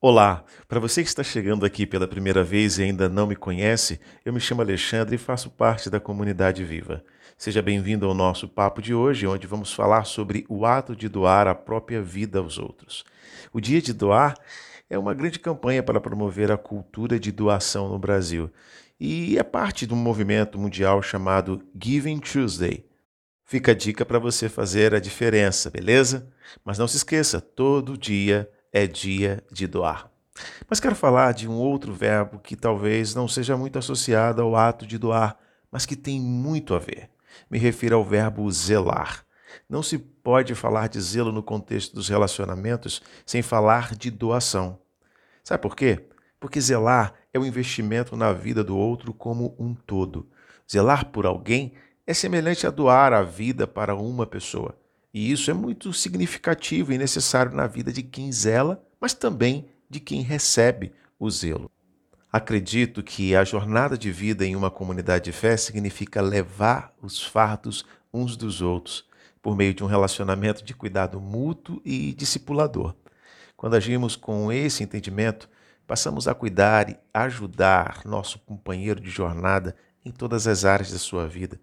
[0.00, 3.98] Olá, para você que está chegando aqui pela primeira vez e ainda não me conhece,
[4.24, 7.02] eu me chamo Alexandre e faço parte da comunidade Viva.
[7.36, 11.48] Seja bem-vindo ao nosso papo de hoje, onde vamos falar sobre o ato de doar
[11.48, 13.04] a própria vida aos outros.
[13.52, 14.36] O Dia de Doar
[14.88, 18.52] é uma grande campanha para promover a cultura de doação no Brasil
[19.00, 22.86] e é parte de um movimento mundial chamado Giving Tuesday.
[23.44, 26.30] Fica a dica para você fazer a diferença, beleza?
[26.64, 28.48] Mas não se esqueça, todo dia
[28.78, 30.10] é dia de doar.
[30.68, 34.86] Mas quero falar de um outro verbo que talvez não seja muito associado ao ato
[34.86, 35.36] de doar,
[35.70, 37.10] mas que tem muito a ver.
[37.50, 39.24] Me refiro ao verbo zelar.
[39.68, 44.78] Não se pode falar de zelo no contexto dos relacionamentos sem falar de doação.
[45.42, 46.06] Sabe por quê?
[46.38, 50.28] Porque zelar é um investimento na vida do outro como um todo.
[50.70, 51.72] Zelar por alguém
[52.06, 54.78] é semelhante a doar a vida para uma pessoa.
[55.18, 59.98] E isso é muito significativo e necessário na vida de quem zela, mas também de
[59.98, 61.68] quem recebe o zelo.
[62.32, 67.84] Acredito que a jornada de vida em uma comunidade de fé significa levar os fardos
[68.14, 69.08] uns dos outros,
[69.42, 72.94] por meio de um relacionamento de cuidado mútuo e discipulador.
[73.56, 75.50] Quando agimos com esse entendimento,
[75.84, 81.26] passamos a cuidar e ajudar nosso companheiro de jornada em todas as áreas da sua
[81.26, 81.60] vida,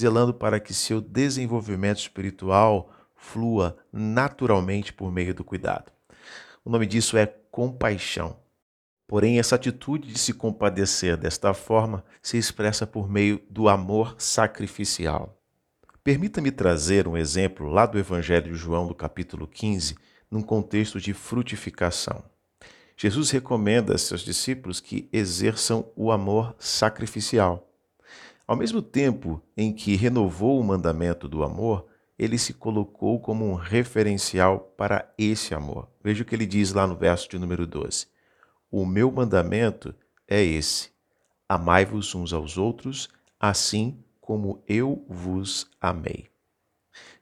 [0.00, 5.92] zelando para que seu desenvolvimento espiritual flua naturalmente por meio do cuidado.
[6.64, 8.36] O nome disso é compaixão.
[9.06, 15.36] Porém, essa atitude de se compadecer desta forma se expressa por meio do amor sacrificial.
[16.02, 19.96] Permita-me trazer um exemplo lá do Evangelho de João, do capítulo 15,
[20.30, 22.22] num contexto de frutificação.
[22.96, 27.69] Jesus recomenda a seus discípulos que exerçam o amor sacrificial.
[28.50, 31.86] Ao mesmo tempo em que renovou o mandamento do amor,
[32.18, 35.88] ele se colocou como um referencial para esse amor.
[36.02, 38.08] Veja o que ele diz lá no verso de número 12:
[38.68, 39.94] O meu mandamento
[40.26, 40.90] é esse:
[41.48, 46.26] amai-vos uns aos outros, assim como eu vos amei.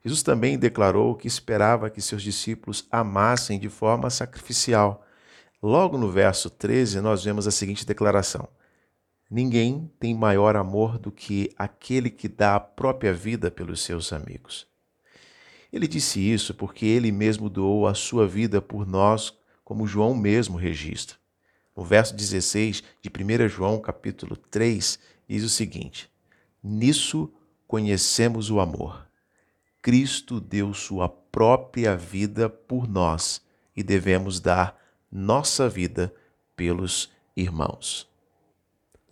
[0.03, 5.05] Jesus também declarou que esperava que seus discípulos amassem de forma sacrificial.
[5.62, 8.49] Logo no verso 13, nós vemos a seguinte declaração:
[9.31, 14.66] Ninguém tem maior amor do que aquele que dá a própria vida pelos seus amigos.
[15.71, 20.56] Ele disse isso porque ele mesmo doou a sua vida por nós, como João mesmo
[20.56, 21.19] registra.
[21.77, 26.11] No verso 16 de 1 João, capítulo 3, diz o seguinte:
[26.62, 27.31] Nisso
[27.67, 29.06] conhecemos o amor.
[29.83, 33.43] Cristo deu sua própria vida por nós
[33.77, 34.77] e devemos dar
[35.12, 36.12] nossa vida
[36.56, 38.09] pelos irmãos.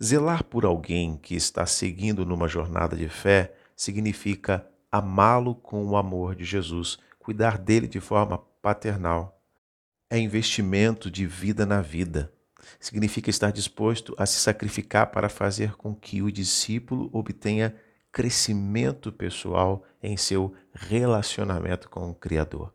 [0.03, 6.35] Zelar por alguém que está seguindo numa jornada de fé significa amá-lo com o amor
[6.35, 9.41] de Jesus, cuidar dele de forma paternal.
[10.07, 12.31] É investimento de vida na vida.
[12.79, 17.75] Significa estar disposto a se sacrificar para fazer com que o discípulo obtenha
[18.11, 22.71] crescimento pessoal em seu relacionamento com o Criador.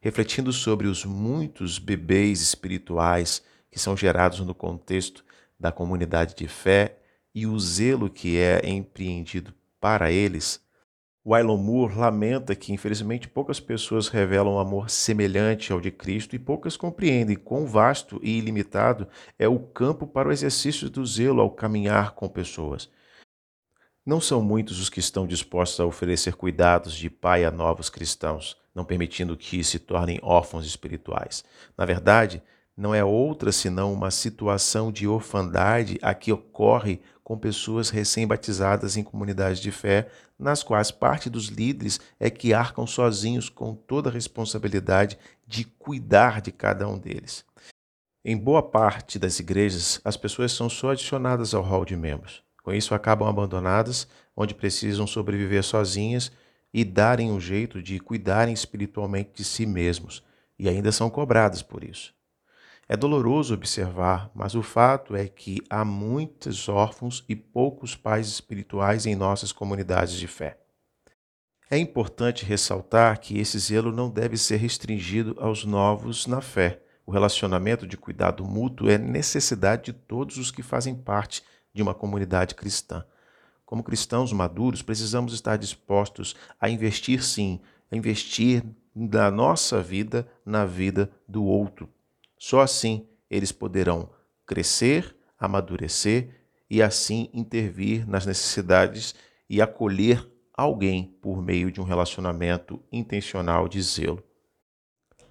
[0.00, 5.24] Refletindo sobre os muitos bebês espirituais que são gerados no contexto
[5.62, 6.98] da comunidade de fé
[7.32, 10.60] e o zelo que é empreendido para eles,
[11.24, 16.38] Waylon Moore lamenta que, infelizmente, poucas pessoas revelam um amor semelhante ao de Cristo e
[16.38, 19.06] poucas compreendem quão vasto e ilimitado
[19.38, 22.90] é o campo para o exercício do zelo ao caminhar com pessoas.
[24.04, 28.56] Não são muitos os que estão dispostos a oferecer cuidados de pai a novos cristãos,
[28.74, 31.44] não permitindo que se tornem órfãos espirituais.
[31.78, 32.42] Na verdade,
[32.82, 39.04] não é outra senão uma situação de orfandade a que ocorre com pessoas recém-batizadas em
[39.04, 44.12] comunidades de fé, nas quais parte dos líderes é que arcam sozinhos com toda a
[44.12, 45.16] responsabilidade
[45.46, 47.44] de cuidar de cada um deles.
[48.24, 52.42] Em boa parte das igrejas, as pessoas são só adicionadas ao hall de membros.
[52.64, 56.32] Com isso, acabam abandonadas, onde precisam sobreviver sozinhas
[56.74, 60.20] e darem um jeito de cuidarem espiritualmente de si mesmos,
[60.58, 62.12] e ainda são cobradas por isso.
[62.92, 69.06] É doloroso observar, mas o fato é que há muitos órfãos e poucos pais espirituais
[69.06, 70.58] em nossas comunidades de fé.
[71.70, 76.82] É importante ressaltar que esse zelo não deve ser restringido aos novos na fé.
[77.06, 81.42] O relacionamento de cuidado mútuo é necessidade de todos os que fazem parte
[81.72, 83.06] de uma comunidade cristã.
[83.64, 87.58] Como cristãos maduros, precisamos estar dispostos a investir sim,
[87.90, 88.62] a investir
[88.94, 91.88] da nossa vida na vida do outro,
[92.42, 94.10] só assim eles poderão
[94.44, 96.28] crescer, amadurecer
[96.68, 99.14] e assim intervir nas necessidades
[99.48, 104.20] e acolher alguém por meio de um relacionamento intencional de zelo.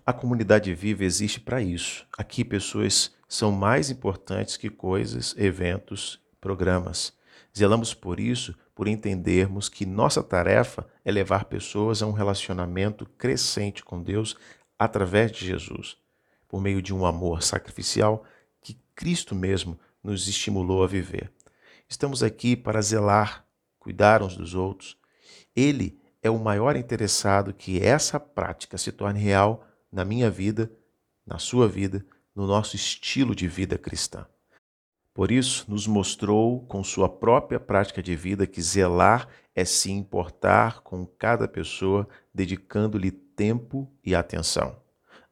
[0.05, 2.07] A comunidade viva existe para isso.
[2.17, 7.11] Aqui pessoas são mais importantes que coisas, eventos, programas.
[7.55, 13.83] Zelamos por isso, por entendermos que nossa tarefa é levar pessoas a um relacionamento crescente
[13.83, 14.37] com Deus
[14.79, 15.97] através de Jesus,
[16.51, 18.25] por meio de um amor sacrificial
[18.61, 21.31] que Cristo mesmo nos estimulou a viver.
[21.87, 23.45] Estamos aqui para zelar,
[23.79, 24.97] cuidar uns dos outros.
[25.55, 30.69] Ele é o maior interessado que essa prática se torne real na minha vida,
[31.25, 32.05] na sua vida,
[32.35, 34.27] no nosso estilo de vida cristã.
[35.13, 40.81] Por isso, nos mostrou com sua própria prática de vida que zelar é se importar
[40.81, 44.75] com cada pessoa, dedicando-lhe tempo e atenção.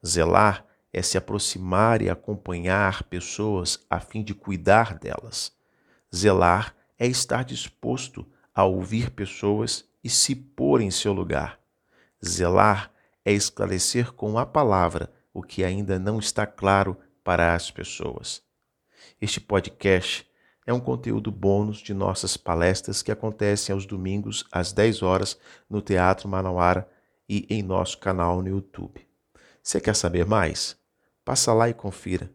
[0.04, 5.52] Zelar é se aproximar e acompanhar pessoas a fim de cuidar delas.
[6.14, 11.60] Zelar é estar disposto a ouvir pessoas e se pôr em seu lugar.
[12.24, 12.92] Zelar
[13.24, 18.42] é esclarecer com a palavra o que ainda não está claro para as pessoas.
[19.20, 20.28] Este podcast
[20.66, 25.38] é um conteúdo bônus de nossas palestras que acontecem aos domingos às 10 horas
[25.68, 26.88] no Teatro Manauara
[27.28, 29.06] e em nosso canal no YouTube.
[29.62, 30.79] Você quer saber mais?
[31.24, 32.30] Passa lá e confira.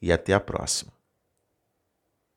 [0.00, 0.92] E até a próxima.